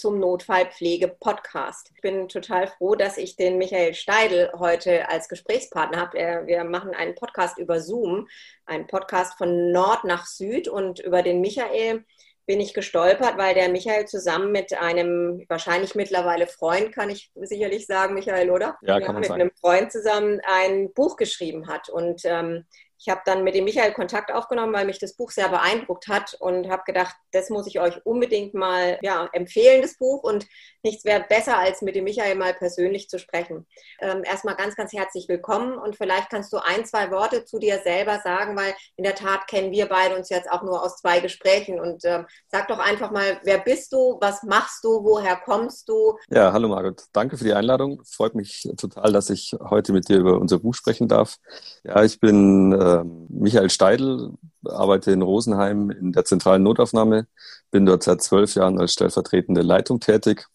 Zum 0.00 0.18
Notfallpflege-Podcast. 0.18 1.92
Ich 1.94 2.00
bin 2.00 2.26
total 2.26 2.68
froh, 2.68 2.94
dass 2.94 3.18
ich 3.18 3.36
den 3.36 3.58
Michael 3.58 3.92
Steidl 3.92 4.50
heute 4.58 5.10
als 5.10 5.28
Gesprächspartner 5.28 5.98
habe. 6.00 6.46
Wir 6.46 6.64
machen 6.64 6.94
einen 6.94 7.14
Podcast 7.14 7.58
über 7.58 7.80
Zoom, 7.80 8.26
einen 8.64 8.86
Podcast 8.86 9.36
von 9.36 9.72
Nord 9.72 10.04
nach 10.04 10.24
Süd 10.24 10.68
und 10.68 11.00
über 11.00 11.22
den 11.22 11.42
Michael 11.42 12.06
bin 12.46 12.60
ich 12.60 12.72
gestolpert, 12.72 13.36
weil 13.36 13.52
der 13.52 13.68
Michael 13.68 14.06
zusammen 14.06 14.52
mit 14.52 14.72
einem 14.72 15.44
wahrscheinlich 15.48 15.94
mittlerweile 15.94 16.46
Freund, 16.46 16.94
kann 16.94 17.10
ich 17.10 17.30
sicherlich 17.34 17.86
sagen, 17.86 18.14
Michael, 18.14 18.50
oder? 18.50 18.78
Ja, 18.80 19.00
kann 19.00 19.12
man 19.12 19.20
mit 19.20 19.28
sagen. 19.28 19.42
einem 19.42 19.50
Freund 19.60 19.92
zusammen 19.92 20.40
ein 20.44 20.94
Buch 20.94 21.16
geschrieben 21.16 21.68
hat. 21.68 21.90
Und 21.90 22.22
ähm, 22.24 22.64
ich 23.00 23.08
habe 23.08 23.22
dann 23.24 23.44
mit 23.44 23.54
dem 23.54 23.64
Michael 23.64 23.94
Kontakt 23.94 24.30
aufgenommen, 24.30 24.74
weil 24.74 24.84
mich 24.84 24.98
das 24.98 25.14
Buch 25.14 25.30
sehr 25.30 25.48
beeindruckt 25.48 26.06
hat 26.08 26.36
und 26.38 26.68
habe 26.68 26.82
gedacht, 26.84 27.16
das 27.32 27.48
muss 27.48 27.66
ich 27.66 27.80
euch 27.80 28.04
unbedingt 28.04 28.52
mal 28.52 28.98
ja, 29.00 29.26
empfehlen, 29.32 29.80
das 29.80 29.96
Buch. 29.96 30.22
Und 30.22 30.46
nichts 30.82 31.06
wäre 31.06 31.24
besser, 31.26 31.58
als 31.58 31.80
mit 31.80 31.94
dem 31.94 32.04
Michael 32.04 32.34
mal 32.34 32.52
persönlich 32.52 33.08
zu 33.08 33.18
sprechen. 33.18 33.66
Ähm, 34.00 34.22
erstmal 34.22 34.54
ganz, 34.54 34.76
ganz 34.76 34.92
herzlich 34.92 35.28
willkommen 35.28 35.78
und 35.78 35.96
vielleicht 35.96 36.28
kannst 36.28 36.52
du 36.52 36.58
ein, 36.58 36.84
zwei 36.84 37.10
Worte 37.10 37.46
zu 37.46 37.58
dir 37.58 37.80
selber 37.82 38.20
sagen, 38.22 38.54
weil 38.54 38.74
in 38.96 39.04
der 39.04 39.14
Tat 39.14 39.46
kennen 39.46 39.72
wir 39.72 39.86
beide 39.86 40.14
uns 40.14 40.28
jetzt 40.28 40.50
auch 40.50 40.62
nur 40.62 40.82
aus 40.82 40.98
zwei 40.98 41.20
Gesprächen. 41.20 41.80
Und 41.80 42.04
ähm, 42.04 42.26
sag 42.48 42.68
doch 42.68 42.78
einfach 42.78 43.10
mal, 43.10 43.40
wer 43.44 43.58
bist 43.58 43.94
du, 43.94 44.18
was 44.20 44.42
machst 44.42 44.84
du, 44.84 45.02
woher 45.02 45.36
kommst 45.36 45.88
du? 45.88 46.18
Ja, 46.28 46.52
hallo 46.52 46.68
Margot, 46.68 47.04
danke 47.14 47.38
für 47.38 47.44
die 47.44 47.54
Einladung. 47.54 48.02
Freut 48.04 48.34
mich 48.34 48.68
total, 48.76 49.10
dass 49.12 49.30
ich 49.30 49.56
heute 49.58 49.94
mit 49.94 50.10
dir 50.10 50.18
über 50.18 50.38
unser 50.38 50.58
Buch 50.58 50.74
sprechen 50.74 51.08
darf. 51.08 51.36
Ja, 51.82 52.04
ich 52.04 52.20
bin 52.20 52.72
äh, 52.72 52.89
Michael 53.28 53.70
Steidl, 53.70 54.32
arbeite 54.64 55.12
in 55.12 55.22
Rosenheim 55.22 55.90
in 55.90 56.12
der 56.12 56.24
zentralen 56.24 56.62
Notaufnahme, 56.62 57.26
bin 57.70 57.86
dort 57.86 58.02
seit 58.02 58.22
zwölf 58.22 58.54
Jahren 58.54 58.78
als 58.78 58.92
stellvertretende 58.92 59.62
Leitung 59.62 60.00
tätig, 60.00 60.46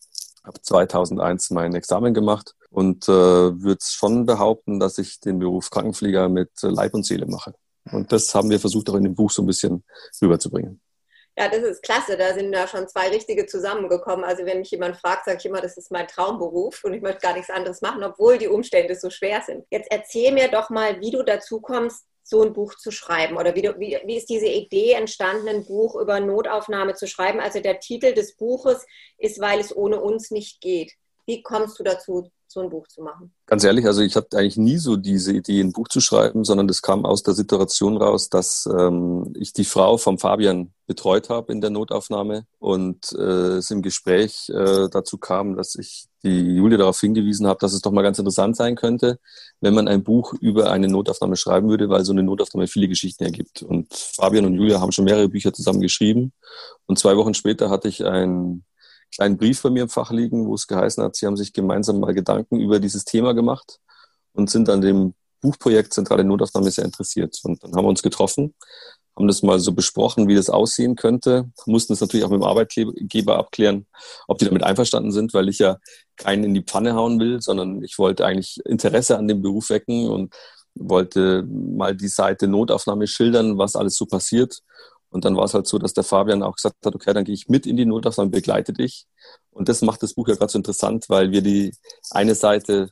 habe 0.43 0.61
2001 0.61 1.49
mein 1.51 1.73
Examen 1.75 2.13
gemacht 2.13 2.55
und 2.69 3.07
äh, 3.07 3.11
würde 3.11 3.83
schon 3.83 4.25
behaupten, 4.25 4.79
dass 4.79 4.97
ich 4.97 5.19
den 5.19 5.39
Beruf 5.39 5.69
Krankenpfleger 5.69 6.29
mit 6.29 6.51
Leib 6.61 6.93
und 6.93 7.05
Seele 7.05 7.25
mache. 7.25 7.53
Und 7.91 8.11
das 8.11 8.33
haben 8.33 8.49
wir 8.49 8.59
versucht 8.59 8.89
auch 8.89 8.95
in 8.95 9.03
dem 9.03 9.15
Buch 9.15 9.31
so 9.31 9.43
ein 9.43 9.47
bisschen 9.47 9.83
rüberzubringen. 10.21 10.81
Ja, 11.37 11.49
das 11.49 11.63
ist 11.63 11.83
klasse. 11.83 12.17
Da 12.17 12.33
sind 12.33 12.53
da 12.53 12.67
schon 12.67 12.87
zwei 12.87 13.09
richtige 13.09 13.45
zusammengekommen. 13.45 14.23
Also 14.23 14.45
wenn 14.45 14.59
mich 14.59 14.71
jemand 14.71 14.95
fragt, 14.95 15.25
sage 15.25 15.37
ich 15.37 15.45
immer, 15.45 15.61
das 15.61 15.75
ist 15.75 15.91
mein 15.91 16.07
Traumberuf 16.07 16.83
und 16.85 16.93
ich 16.93 17.01
möchte 17.01 17.19
gar 17.19 17.33
nichts 17.33 17.49
anderes 17.49 17.81
machen, 17.81 18.03
obwohl 18.03 18.37
die 18.37 18.47
Umstände 18.47 18.95
so 18.95 19.09
schwer 19.09 19.41
sind. 19.45 19.65
Jetzt 19.69 19.91
erzähl 19.91 20.31
mir 20.31 20.49
doch 20.49 20.69
mal, 20.69 21.01
wie 21.01 21.11
du 21.11 21.23
dazu 21.23 21.59
kommst, 21.59 22.05
so 22.27 22.41
ein 22.41 22.53
Buch 22.53 22.75
zu 22.75 22.91
schreiben? 22.91 23.37
Oder 23.37 23.55
wie, 23.55 23.63
wie, 23.77 23.99
wie 24.03 24.17
ist 24.17 24.29
diese 24.29 24.47
Idee 24.47 24.93
entstanden, 24.93 25.47
ein 25.47 25.65
Buch 25.65 25.95
über 25.95 26.19
Notaufnahme 26.19 26.95
zu 26.95 27.07
schreiben? 27.07 27.39
Also 27.39 27.59
der 27.59 27.79
Titel 27.79 28.13
des 28.13 28.35
Buches 28.35 28.85
ist, 29.17 29.39
weil 29.39 29.59
es 29.59 29.75
ohne 29.75 30.01
uns 30.01 30.31
nicht 30.31 30.59
geht. 30.59 30.91
Wie 31.27 31.43
kommst 31.43 31.79
du 31.79 31.83
dazu, 31.83 32.31
so 32.47 32.61
ein 32.61 32.69
Buch 32.69 32.87
zu 32.87 33.01
machen? 33.01 33.31
Ganz 33.45 33.63
ehrlich, 33.63 33.85
also 33.85 34.01
ich 34.01 34.15
hatte 34.15 34.37
eigentlich 34.37 34.57
nie 34.57 34.77
so 34.77 34.95
diese 34.95 35.33
Idee, 35.33 35.61
ein 35.61 35.73
Buch 35.73 35.87
zu 35.87 36.01
schreiben, 36.01 36.43
sondern 36.43 36.67
das 36.67 36.81
kam 36.81 37.05
aus 37.05 37.23
der 37.23 37.33
Situation 37.33 37.97
raus, 37.97 38.29
dass 38.29 38.67
ähm, 38.71 39.33
ich 39.37 39.53
die 39.53 39.65
Frau 39.65 39.97
vom 39.97 40.17
Fabian 40.17 40.73
betreut 40.87 41.29
habe 41.29 41.51
in 41.51 41.61
der 41.61 41.69
Notaufnahme 41.69 42.45
und 42.59 43.11
äh, 43.13 43.57
es 43.57 43.71
im 43.71 43.81
Gespräch 43.81 44.49
äh, 44.49 44.87
dazu 44.89 45.17
kam, 45.17 45.55
dass 45.55 45.75
ich 45.75 46.05
die 46.23 46.55
Julia 46.55 46.77
darauf 46.77 46.99
hingewiesen 46.99 47.47
habe, 47.47 47.59
dass 47.59 47.73
es 47.73 47.81
doch 47.81 47.91
mal 47.91 48.01
ganz 48.01 48.19
interessant 48.19 48.55
sein 48.55 48.75
könnte, 48.75 49.19
wenn 49.61 49.73
man 49.73 49.87
ein 49.87 50.03
Buch 50.03 50.33
über 50.33 50.71
eine 50.71 50.87
Notaufnahme 50.87 51.35
schreiben 51.35 51.69
würde, 51.69 51.89
weil 51.89 52.05
so 52.05 52.13
eine 52.13 52.23
Notaufnahme 52.23 52.67
viele 52.67 52.87
Geschichten 52.87 53.23
ergibt. 53.23 53.63
Und 53.63 53.93
Fabian 53.93 54.45
und 54.45 54.55
Julia 54.55 54.79
haben 54.79 54.91
schon 54.91 55.05
mehrere 55.05 55.29
Bücher 55.29 55.53
zusammen 55.53 55.81
geschrieben 55.81 56.33
und 56.85 56.99
zwei 56.99 57.17
Wochen 57.17 57.33
später 57.33 57.69
hatte 57.69 57.87
ich 57.87 58.05
ein 58.05 58.63
kleinen 59.15 59.37
Brief 59.37 59.61
bei 59.61 59.69
mir 59.69 59.83
im 59.83 59.89
Fach 59.89 60.11
liegen, 60.11 60.45
wo 60.45 60.55
es 60.55 60.67
geheißen 60.67 61.03
hat, 61.03 61.15
sie 61.15 61.25
haben 61.25 61.37
sich 61.37 61.53
gemeinsam 61.53 61.99
mal 61.99 62.13
Gedanken 62.13 62.59
über 62.59 62.79
dieses 62.79 63.05
Thema 63.05 63.33
gemacht 63.33 63.79
und 64.33 64.49
sind 64.49 64.69
an 64.69 64.81
dem 64.81 65.13
Buchprojekt 65.41 65.93
Zentrale 65.93 66.23
Notaufnahme 66.23 66.71
sehr 66.71 66.85
interessiert. 66.85 67.39
Und 67.43 67.63
dann 67.63 67.73
haben 67.73 67.85
wir 67.85 67.89
uns 67.89 68.01
getroffen, 68.01 68.55
haben 69.15 69.27
das 69.27 69.43
mal 69.43 69.59
so 69.59 69.71
besprochen, 69.71 70.27
wie 70.27 70.35
das 70.35 70.49
aussehen 70.49 70.95
könnte, 70.95 71.49
mussten 71.65 71.93
es 71.93 72.01
natürlich 72.01 72.25
auch 72.25 72.29
mit 72.29 72.41
dem 72.41 72.47
Arbeitgeber 72.47 73.37
abklären, 73.37 73.85
ob 74.27 74.39
die 74.39 74.45
damit 74.45 74.63
einverstanden 74.63 75.11
sind, 75.11 75.33
weil 75.33 75.47
ich 75.47 75.59
ja 75.59 75.77
keinen 76.17 76.43
in 76.43 76.53
die 76.53 76.63
Pfanne 76.63 76.95
hauen 76.95 77.19
will, 77.19 77.41
sondern 77.41 77.83
ich 77.83 77.97
wollte 77.97 78.25
eigentlich 78.25 78.59
Interesse 78.65 79.17
an 79.17 79.27
dem 79.27 79.41
Beruf 79.41 79.69
wecken 79.69 80.09
und 80.09 80.33
wollte 80.77 81.43
mal 81.43 81.95
die 81.95 82.09
Seite 82.09 82.47
Notaufnahme 82.47 83.07
schildern, 83.07 83.57
was 83.57 83.77
alles 83.77 83.95
so 83.95 84.05
passiert 84.05 84.61
und 85.09 85.25
dann 85.25 85.35
war 85.37 85.45
es 85.45 85.53
halt 85.53 85.67
so, 85.67 85.77
dass 85.77 85.93
der 85.93 86.03
Fabian 86.03 86.43
auch 86.43 86.55
gesagt 86.55 86.75
hat, 86.85 86.95
okay, 86.95 87.13
dann 87.13 87.23
gehe 87.23 87.33
ich 87.33 87.47
mit 87.47 87.65
in 87.65 87.77
die 87.77 87.85
Notaufnahme, 87.85 88.31
begleite 88.31 88.73
dich. 88.73 89.05
Und 89.49 89.69
das 89.69 89.81
macht 89.81 90.03
das 90.03 90.13
Buch 90.13 90.27
ja 90.27 90.35
gerade 90.35 90.51
so 90.51 90.59
interessant, 90.59 91.05
weil 91.07 91.31
wir 91.31 91.41
die 91.41 91.73
eine 92.11 92.35
Seite 92.35 92.89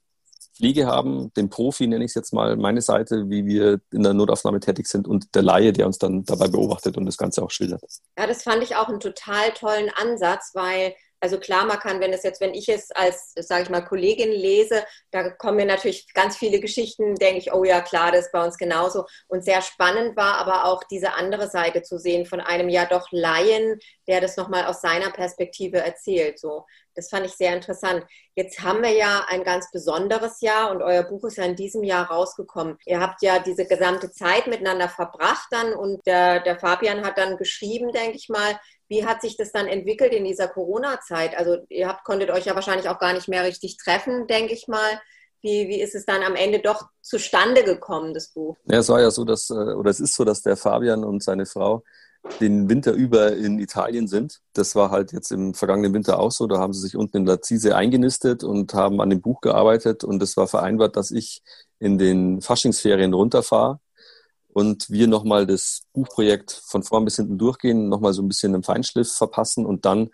Pflege 0.55 0.85
haben, 0.85 1.33
den 1.33 1.49
Profi 1.49 1.87
nenne 1.87 2.05
ich 2.05 2.11
es 2.11 2.15
jetzt 2.15 2.33
mal, 2.33 2.55
meine 2.55 2.81
Seite, 2.81 3.29
wie 3.29 3.45
wir 3.45 3.81
in 3.91 4.03
der 4.03 4.13
Notaufnahme 4.13 4.59
tätig 4.59 4.87
sind 4.87 5.07
und 5.07 5.33
der 5.33 5.41
Laie, 5.41 5.73
der 5.73 5.87
uns 5.87 5.97
dann 5.97 6.23
dabei 6.25 6.47
beobachtet 6.47 6.95
und 6.95 7.05
das 7.05 7.17
Ganze 7.17 7.41
auch 7.41 7.49
schildert. 7.49 7.81
Ja, 8.17 8.27
das 8.27 8.43
fand 8.43 8.63
ich 8.63 8.75
auch 8.75 8.87
einen 8.87 8.99
total 8.99 9.51
tollen 9.53 9.89
Ansatz, 9.99 10.51
weil 10.53 10.93
also 11.23 11.39
klar, 11.39 11.65
man 11.65 11.79
kann, 11.79 12.01
wenn 12.01 12.11
es 12.11 12.23
jetzt, 12.23 12.41
wenn 12.41 12.53
ich 12.53 12.67
es 12.67 12.91
als, 12.91 13.31
sage 13.37 13.63
ich 13.63 13.69
mal, 13.69 13.79
Kollegin 13.79 14.29
lese, 14.29 14.83
da 15.09 15.29
kommen 15.29 15.55
mir 15.55 15.65
natürlich 15.65 16.11
ganz 16.13 16.35
viele 16.35 16.59
Geschichten, 16.59 17.15
denke 17.15 17.39
ich, 17.39 17.53
oh 17.53 17.63
ja, 17.63 17.79
klar, 17.79 18.11
das 18.11 18.25
ist 18.25 18.33
bei 18.33 18.43
uns 18.43 18.57
genauso. 18.57 19.05
Und 19.29 19.45
sehr 19.45 19.61
spannend 19.61 20.17
war 20.17 20.35
aber 20.35 20.65
auch 20.65 20.83
diese 20.83 21.13
andere 21.13 21.47
Seite 21.47 21.81
zu 21.81 21.97
sehen 21.97 22.25
von 22.25 22.41
einem 22.41 22.67
ja 22.67 22.85
doch 22.85 23.07
Laien, 23.11 23.79
der 24.05 24.19
das 24.19 24.35
nochmal 24.35 24.65
aus 24.65 24.81
seiner 24.81 25.11
Perspektive 25.11 25.77
erzählt. 25.77 26.39
So, 26.39 26.65
das 26.95 27.09
fand 27.09 27.25
ich 27.25 27.33
sehr 27.33 27.53
interessant. 27.53 28.05
Jetzt 28.35 28.61
haben 28.61 28.81
wir 28.81 28.91
ja 28.91 29.25
ein 29.27 29.43
ganz 29.43 29.71
besonderes 29.71 30.41
Jahr 30.41 30.71
und 30.71 30.81
euer 30.81 31.03
Buch 31.03 31.23
ist 31.25 31.37
ja 31.37 31.45
in 31.45 31.55
diesem 31.55 31.83
Jahr 31.83 32.09
rausgekommen. 32.09 32.77
Ihr 32.85 32.99
habt 32.99 33.21
ja 33.21 33.39
diese 33.39 33.65
gesamte 33.65 34.11
Zeit 34.11 34.47
miteinander 34.47 34.89
verbracht 34.89 35.47
dann 35.51 35.73
und 35.73 36.05
der, 36.05 36.41
der 36.41 36.59
Fabian 36.59 37.05
hat 37.05 37.17
dann 37.17 37.37
geschrieben, 37.37 37.91
denke 37.91 38.17
ich 38.17 38.29
mal, 38.29 38.59
wie 38.87 39.05
hat 39.05 39.21
sich 39.21 39.37
das 39.37 39.51
dann 39.51 39.67
entwickelt 39.67 40.13
in 40.13 40.25
dieser 40.25 40.47
Corona-Zeit? 40.47 41.35
Also 41.37 41.57
ihr 41.69 41.87
habt, 41.87 42.03
konntet 42.03 42.29
euch 42.29 42.45
ja 42.45 42.55
wahrscheinlich 42.55 42.89
auch 42.89 42.99
gar 42.99 43.13
nicht 43.13 43.27
mehr 43.27 43.43
richtig 43.43 43.77
treffen, 43.77 44.27
denke 44.27 44.53
ich 44.53 44.67
mal. 44.67 45.01
Wie, 45.41 45.67
wie 45.67 45.81
ist 45.81 45.93
es 45.93 46.05
dann 46.05 46.23
am 46.23 46.35
Ende 46.35 46.59
doch 46.59 46.87
zustande 47.01 47.63
gekommen, 47.63 48.13
das 48.13 48.29
Buch? 48.29 48.55
Ja, 48.65 48.79
es 48.79 48.87
war 48.87 49.01
ja 49.01 49.11
so, 49.11 49.25
dass, 49.25 49.49
äh, 49.49 49.53
oder 49.53 49.89
es 49.89 49.99
ist 49.99 50.15
so, 50.15 50.23
dass 50.23 50.41
der 50.41 50.55
Fabian 50.55 51.03
und 51.03 51.21
seine 51.21 51.45
Frau 51.45 51.83
den 52.39 52.69
Winter 52.69 52.93
über 52.93 53.35
in 53.35 53.59
Italien 53.59 54.07
sind. 54.07 54.39
Das 54.53 54.75
war 54.75 54.91
halt 54.91 55.11
jetzt 55.11 55.31
im 55.31 55.53
vergangenen 55.53 55.93
Winter 55.93 56.19
auch 56.19 56.31
so. 56.31 56.47
Da 56.47 56.57
haben 56.59 56.73
sie 56.73 56.81
sich 56.81 56.95
unten 56.95 57.17
in 57.17 57.25
Lazise 57.25 57.75
eingenistet 57.75 58.43
und 58.43 58.73
haben 58.73 59.01
an 59.01 59.09
dem 59.09 59.21
Buch 59.21 59.41
gearbeitet. 59.41 60.03
Und 60.03 60.21
es 60.23 60.37
war 60.37 60.47
vereinbart, 60.47 60.95
dass 60.95 61.11
ich 61.11 61.41
in 61.79 61.97
den 61.97 62.41
Faschingsferien 62.41 63.13
runterfahre 63.13 63.79
und 64.53 64.89
wir 64.89 65.07
nochmal 65.07 65.45
das 65.45 65.83
Buchprojekt 65.93 66.51
von 66.51 66.83
vorn 66.83 67.05
bis 67.05 67.17
hinten 67.17 67.37
durchgehen, 67.37 67.89
nochmal 67.89 68.13
so 68.13 68.21
ein 68.21 68.27
bisschen 68.27 68.53
einen 68.53 68.63
Feinschliff 68.63 69.11
verpassen 69.11 69.65
und 69.65 69.85
dann 69.85 70.09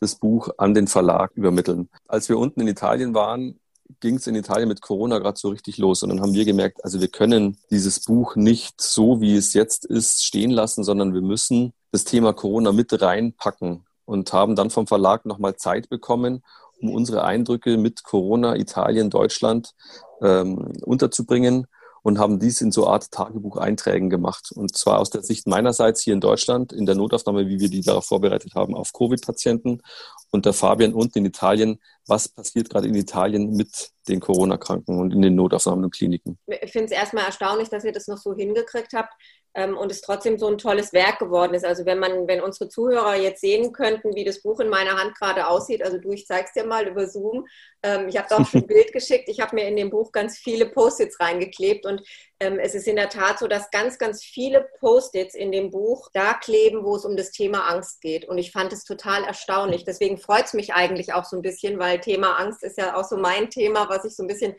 das 0.00 0.16
Buch 0.16 0.48
an 0.58 0.74
den 0.74 0.88
Verlag 0.88 1.30
übermitteln. 1.34 1.88
Als 2.08 2.28
wir 2.28 2.38
unten 2.38 2.60
in 2.60 2.68
Italien 2.68 3.14
waren, 3.14 3.60
ging 4.00 4.16
es 4.16 4.26
in 4.26 4.34
Italien 4.34 4.68
mit 4.68 4.82
Corona 4.82 5.18
gerade 5.18 5.38
so 5.38 5.48
richtig 5.48 5.78
los. 5.78 6.02
Und 6.02 6.10
dann 6.10 6.20
haben 6.20 6.34
wir 6.34 6.44
gemerkt, 6.44 6.84
also 6.84 7.00
wir 7.00 7.08
können 7.08 7.58
dieses 7.70 8.00
Buch 8.00 8.36
nicht 8.36 8.80
so, 8.80 9.20
wie 9.20 9.36
es 9.36 9.54
jetzt 9.54 9.84
ist, 9.84 10.24
stehen 10.24 10.50
lassen, 10.50 10.84
sondern 10.84 11.14
wir 11.14 11.22
müssen 11.22 11.72
das 11.90 12.04
Thema 12.04 12.32
Corona 12.32 12.72
mit 12.72 13.00
reinpacken 13.00 13.84
und 14.04 14.32
haben 14.32 14.56
dann 14.56 14.70
vom 14.70 14.86
Verlag 14.86 15.26
nochmal 15.26 15.56
Zeit 15.56 15.88
bekommen, 15.88 16.42
um 16.80 16.90
unsere 16.90 17.24
Eindrücke 17.24 17.76
mit 17.76 18.02
Corona, 18.04 18.56
Italien, 18.56 19.10
Deutschland 19.10 19.74
ähm, 20.20 20.72
unterzubringen 20.82 21.66
und 22.02 22.18
haben 22.18 22.38
dies 22.38 22.60
in 22.60 22.72
so 22.72 22.86
Art 22.86 23.10
Tagebucheinträgen 23.10 24.10
gemacht. 24.10 24.50
Und 24.52 24.76
zwar 24.76 24.98
aus 24.98 25.10
der 25.10 25.22
Sicht 25.22 25.46
meinerseits 25.46 26.02
hier 26.02 26.14
in 26.14 26.20
Deutschland, 26.20 26.72
in 26.72 26.84
der 26.84 26.96
Notaufnahme, 26.96 27.48
wie 27.48 27.60
wir 27.60 27.70
die 27.70 27.80
darauf 27.80 28.06
vorbereitet 28.06 28.54
haben, 28.54 28.74
auf 28.74 28.92
Covid-Patienten. 28.92 29.82
Und 30.30 30.46
der 30.46 30.52
Fabian 30.52 30.94
unten 30.94 31.18
in 31.18 31.26
Italien, 31.26 31.80
was 32.06 32.28
passiert 32.28 32.70
gerade 32.70 32.88
in 32.88 32.94
Italien 32.94 33.52
mit 33.52 33.90
den 34.08 34.20
Corona-Kranken 34.20 34.98
und 34.98 35.12
in 35.12 35.22
den 35.22 35.36
Notaufnahmen 35.36 35.84
und 35.84 35.94
Kliniken. 35.94 36.38
Ich 36.46 36.72
finde 36.72 36.86
es 36.86 36.92
erstmal 36.92 37.24
erstaunlich, 37.24 37.68
dass 37.68 37.84
ihr 37.84 37.92
das 37.92 38.08
noch 38.08 38.18
so 38.18 38.34
hingekriegt 38.34 38.92
habt 38.94 39.14
ähm, 39.54 39.76
und 39.76 39.92
es 39.92 40.00
trotzdem 40.00 40.38
so 40.38 40.48
ein 40.48 40.58
tolles 40.58 40.92
Werk 40.92 41.18
geworden 41.18 41.54
ist. 41.54 41.64
Also 41.64 41.84
wenn 41.84 41.98
man, 41.98 42.26
wenn 42.26 42.40
unsere 42.40 42.68
Zuhörer 42.68 43.16
jetzt 43.16 43.40
sehen 43.40 43.72
könnten, 43.72 44.14
wie 44.14 44.24
das 44.24 44.42
Buch 44.42 44.60
in 44.60 44.68
meiner 44.68 44.96
Hand 44.96 45.14
gerade 45.18 45.46
aussieht, 45.46 45.82
also 45.82 45.98
du, 45.98 46.10
ich 46.12 46.26
zeig's 46.26 46.52
dir 46.52 46.64
mal 46.64 46.86
über 46.86 47.06
Zoom. 47.06 47.46
Ähm, 47.82 48.08
ich 48.08 48.16
habe 48.16 48.28
da 48.28 48.36
auch 48.38 48.46
schon 48.46 48.62
ein 48.62 48.66
Bild 48.68 48.92
geschickt. 48.92 49.28
Ich 49.28 49.40
habe 49.40 49.54
mir 49.54 49.68
in 49.68 49.76
dem 49.76 49.90
Buch 49.90 50.10
ganz 50.12 50.38
viele 50.38 50.66
Post-its 50.66 51.20
reingeklebt 51.20 51.84
und 51.84 52.02
ähm, 52.40 52.58
es 52.58 52.74
ist 52.74 52.88
in 52.88 52.96
der 52.96 53.10
Tat 53.10 53.38
so, 53.38 53.46
dass 53.46 53.70
ganz, 53.70 53.98
ganz 53.98 54.24
viele 54.24 54.66
Post-its 54.80 55.34
in 55.34 55.52
dem 55.52 55.70
Buch 55.70 56.08
da 56.14 56.34
kleben, 56.34 56.84
wo 56.84 56.96
es 56.96 57.04
um 57.04 57.16
das 57.16 57.30
Thema 57.30 57.68
Angst 57.68 58.00
geht. 58.00 58.26
Und 58.26 58.38
ich 58.38 58.52
fand 58.52 58.72
es 58.72 58.84
total 58.84 59.24
erstaunlich. 59.24 59.84
Deswegen 59.84 60.16
freut 60.16 60.46
es 60.46 60.54
mich 60.54 60.72
eigentlich 60.72 61.12
auch 61.12 61.24
so 61.24 61.36
ein 61.36 61.42
bisschen, 61.42 61.78
weil 61.78 62.00
Thema 62.00 62.38
Angst 62.38 62.62
ist 62.62 62.78
ja 62.78 62.96
auch 62.96 63.04
so 63.04 63.18
mein 63.18 63.50
Thema, 63.50 63.88
was 63.90 64.04
ich 64.04 64.16
so 64.16 64.22
ein 64.22 64.28
bisschen 64.28 64.54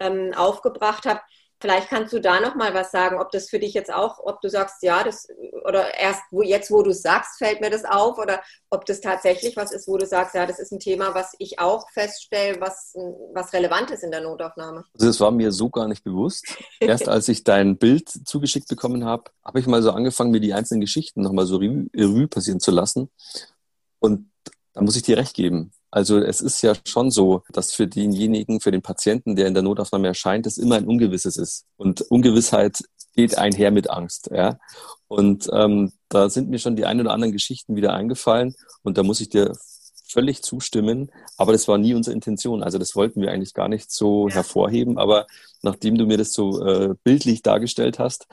ähm, 0.00 0.32
aufgebracht 0.34 1.06
habe 1.06 1.20
Vielleicht 1.60 1.88
kannst 1.88 2.12
du 2.12 2.20
da 2.20 2.40
noch 2.40 2.56
mal 2.56 2.74
was 2.74 2.90
sagen, 2.90 3.18
ob 3.20 3.30
das 3.30 3.48
für 3.48 3.58
dich 3.58 3.74
jetzt 3.74 3.92
auch, 3.92 4.18
ob 4.18 4.40
du 4.40 4.50
sagst, 4.50 4.82
ja, 4.82 5.02
das 5.02 5.28
oder 5.64 5.98
erst 5.98 6.20
wo, 6.30 6.42
jetzt, 6.42 6.70
wo 6.70 6.82
du 6.82 6.90
es 6.90 7.00
sagst, 7.00 7.38
fällt 7.38 7.60
mir 7.60 7.70
das 7.70 7.84
auf 7.84 8.18
oder 8.18 8.42
ob 8.70 8.84
das 8.84 9.00
tatsächlich 9.00 9.56
was 9.56 9.72
ist, 9.72 9.88
wo 9.88 9.96
du 9.96 10.06
sagst, 10.06 10.34
ja, 10.34 10.46
das 10.46 10.58
ist 10.58 10.72
ein 10.72 10.78
Thema, 10.78 11.14
was 11.14 11.34
ich 11.38 11.58
auch 11.58 11.88
feststelle, 11.92 12.60
was, 12.60 12.94
was 13.32 13.52
relevant 13.52 13.90
ist 13.90 14.02
in 14.02 14.10
der 14.10 14.20
Notaufnahme. 14.20 14.84
Also 14.94 15.06
das 15.06 15.20
war 15.20 15.30
mir 15.30 15.52
so 15.52 15.70
gar 15.70 15.88
nicht 15.88 16.04
bewusst. 16.04 16.44
Erst 16.80 17.08
als 17.08 17.28
ich 17.28 17.44
dein 17.44 17.78
Bild 17.78 18.10
zugeschickt 18.10 18.68
bekommen 18.68 19.04
habe, 19.04 19.30
habe 19.44 19.60
ich 19.60 19.66
mal 19.66 19.82
so 19.82 19.90
angefangen, 19.90 20.32
mir 20.32 20.40
die 20.40 20.52
einzelnen 20.52 20.82
Geschichten 20.82 21.22
noch 21.22 21.32
mal 21.32 21.46
so 21.46 21.56
Revue 21.56 22.28
passieren 22.28 22.60
zu 22.60 22.70
lassen. 22.70 23.10
Und 24.00 24.30
da 24.74 24.82
muss 24.82 24.96
ich 24.96 25.02
dir 25.02 25.16
recht 25.16 25.34
geben. 25.34 25.72
Also 25.94 26.18
es 26.18 26.40
ist 26.40 26.60
ja 26.62 26.72
schon 26.84 27.12
so, 27.12 27.44
dass 27.52 27.72
für 27.72 27.86
denjenigen, 27.86 28.60
für 28.60 28.72
den 28.72 28.82
Patienten, 28.82 29.36
der 29.36 29.46
in 29.46 29.54
der 29.54 29.62
Notaufnahme 29.62 30.08
erscheint, 30.08 30.44
es 30.44 30.58
immer 30.58 30.74
ein 30.74 30.88
Ungewisses 30.88 31.36
ist. 31.36 31.66
Und 31.76 32.00
Ungewissheit 32.10 32.80
geht 33.14 33.38
einher 33.38 33.70
mit 33.70 33.88
Angst. 33.90 34.28
Ja? 34.34 34.58
Und 35.06 35.48
ähm, 35.52 35.92
da 36.08 36.30
sind 36.30 36.50
mir 36.50 36.58
schon 36.58 36.74
die 36.74 36.84
ein 36.84 37.00
oder 37.00 37.12
anderen 37.12 37.32
Geschichten 37.32 37.76
wieder 37.76 37.94
eingefallen. 37.94 38.56
Und 38.82 38.98
da 38.98 39.04
muss 39.04 39.20
ich 39.20 39.28
dir 39.28 39.52
völlig 40.08 40.42
zustimmen. 40.42 41.12
Aber 41.36 41.52
das 41.52 41.68
war 41.68 41.78
nie 41.78 41.94
unsere 41.94 42.12
Intention. 42.12 42.64
Also 42.64 42.78
das 42.78 42.96
wollten 42.96 43.20
wir 43.20 43.30
eigentlich 43.30 43.54
gar 43.54 43.68
nicht 43.68 43.92
so 43.92 44.28
hervorheben. 44.28 44.98
Aber 44.98 45.28
nachdem 45.62 45.96
du 45.96 46.06
mir 46.06 46.18
das 46.18 46.32
so 46.32 46.60
äh, 46.66 46.96
bildlich 47.04 47.42
dargestellt 47.42 48.00
hast, 48.00 48.26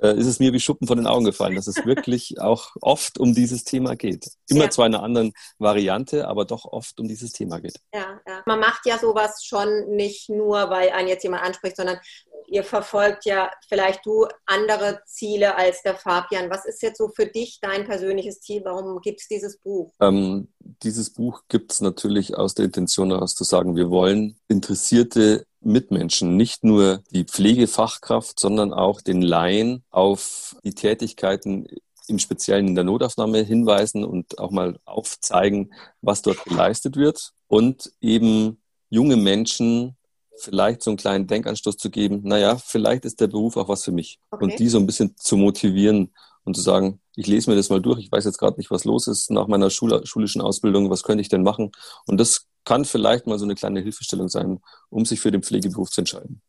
äh, 0.00 0.16
ist 0.16 0.26
es 0.26 0.38
mir 0.40 0.52
wie 0.52 0.60
Schuppen 0.60 0.86
von 0.86 0.96
den 0.96 1.06
Augen 1.06 1.24
gefallen, 1.24 1.56
dass 1.56 1.66
es 1.66 1.84
wirklich 1.84 2.40
auch 2.40 2.70
oft 2.80 3.18
um 3.18 3.34
dieses 3.34 3.64
Thema 3.64 3.96
geht. 3.96 4.30
Immer 4.48 4.64
ja. 4.64 4.70
zwar 4.70 4.86
in 4.86 4.94
einer 4.94 5.04
anderen 5.04 5.32
Variante, 5.58 6.28
aber 6.28 6.44
doch 6.44 6.64
oft 6.64 7.00
um 7.00 7.08
dieses 7.08 7.32
Thema 7.32 7.60
geht. 7.60 7.80
Ja, 7.94 8.20
ja. 8.26 8.42
Man 8.46 8.60
macht 8.60 8.86
ja 8.86 8.98
sowas 8.98 9.44
schon 9.44 9.88
nicht 9.90 10.28
nur, 10.28 10.70
weil 10.70 10.90
einen 10.90 11.08
jetzt 11.08 11.22
jemand 11.22 11.42
anspricht, 11.42 11.76
sondern 11.76 11.98
ihr 12.46 12.64
verfolgt 12.64 13.24
ja 13.26 13.50
vielleicht 13.68 14.04
du 14.06 14.26
andere 14.46 15.00
Ziele 15.06 15.56
als 15.56 15.82
der 15.82 15.94
Fabian. 15.94 16.50
Was 16.50 16.64
ist 16.64 16.82
jetzt 16.82 16.98
so 16.98 17.08
für 17.08 17.26
dich 17.26 17.58
dein 17.60 17.84
persönliches 17.84 18.40
Ziel? 18.40 18.62
Warum 18.64 19.00
gibt 19.00 19.20
es 19.20 19.28
dieses 19.28 19.58
Buch? 19.58 19.92
Ähm, 20.00 20.48
dieses 20.82 21.12
Buch 21.12 21.42
gibt 21.48 21.72
es 21.72 21.80
natürlich 21.80 22.36
aus 22.36 22.54
der 22.54 22.66
Intention 22.66 23.10
heraus 23.10 23.34
zu 23.34 23.44
sagen, 23.44 23.76
wir 23.76 23.90
wollen 23.90 24.38
interessierte 24.48 25.46
Mitmenschen, 25.60 26.36
nicht 26.36 26.64
nur 26.64 27.02
die 27.10 27.24
Pflegefachkraft, 27.24 28.38
sondern 28.38 28.72
auch 28.72 29.00
den 29.00 29.22
Laien 29.22 29.84
auf 29.90 30.56
die 30.64 30.74
Tätigkeiten 30.74 31.66
im 32.06 32.18
Speziellen 32.18 32.68
in 32.68 32.74
der 32.74 32.84
Notaufnahme 32.84 33.42
hinweisen 33.42 34.04
und 34.04 34.38
auch 34.38 34.50
mal 34.50 34.78
aufzeigen, 34.84 35.74
was 36.00 36.22
dort 36.22 36.44
geleistet 36.44 36.96
wird 36.96 37.32
und 37.48 37.92
eben 38.00 38.62
junge 38.88 39.16
Menschen 39.16 39.96
vielleicht 40.38 40.82
so 40.82 40.90
einen 40.90 40.96
kleinen 40.96 41.26
Denkanstoß 41.26 41.76
zu 41.76 41.90
geben, 41.90 42.20
naja, 42.24 42.56
vielleicht 42.56 43.04
ist 43.04 43.20
der 43.20 43.26
Beruf 43.26 43.56
auch 43.56 43.68
was 43.68 43.84
für 43.84 43.92
mich. 43.92 44.18
Okay. 44.30 44.44
Und 44.44 44.58
die 44.58 44.68
so 44.68 44.78
ein 44.78 44.86
bisschen 44.86 45.16
zu 45.16 45.36
motivieren 45.36 46.12
und 46.44 46.54
zu 46.54 46.62
sagen, 46.62 47.00
ich 47.18 47.26
lese 47.26 47.50
mir 47.50 47.56
das 47.56 47.68
mal 47.68 47.82
durch, 47.82 47.98
ich 47.98 48.12
weiß 48.12 48.24
jetzt 48.26 48.38
gerade 48.38 48.58
nicht, 48.58 48.70
was 48.70 48.84
los 48.84 49.08
ist 49.08 49.28
nach 49.32 49.48
meiner 49.48 49.70
Schul 49.70 50.06
schulischen 50.06 50.40
Ausbildung, 50.40 50.88
was 50.88 51.02
könnte 51.02 51.20
ich 51.20 51.28
denn 51.28 51.42
machen? 51.42 51.72
Und 52.06 52.18
das 52.18 52.46
kann 52.64 52.84
vielleicht 52.84 53.26
mal 53.26 53.40
so 53.40 53.44
eine 53.44 53.56
kleine 53.56 53.80
Hilfestellung 53.80 54.28
sein, 54.28 54.60
um 54.88 55.04
sich 55.04 55.18
für 55.18 55.32
den 55.32 55.42
Pflegeberuf 55.42 55.90
zu 55.90 56.02
entscheiden. 56.02 56.40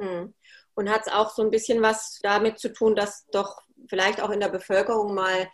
Hm. 0.00 0.34
Und 0.74 0.90
hat 0.90 1.02
es 1.06 1.12
auch 1.12 1.30
so 1.30 1.42
ein 1.42 1.52
bisschen 1.52 1.82
was 1.82 2.18
damit 2.20 2.58
zu 2.58 2.72
tun, 2.72 2.96
dass 2.96 3.26
doch 3.30 3.58
vielleicht 3.88 4.20
auch 4.20 4.30
in 4.30 4.40
der 4.40 4.48
Bevölkerung 4.48 5.14
mal 5.14 5.48